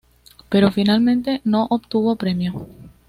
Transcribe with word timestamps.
Pero, 0.49 0.71
finalmente, 0.71 1.41
no 1.43 1.67
obtuvo 1.69 2.15
premio. 2.15 2.67